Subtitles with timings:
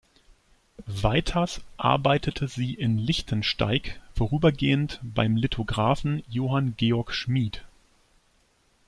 [0.87, 7.63] Weiters arbeitete sie in Lichtensteig vorübergehend beim Lithographen Johan Georg Schmied.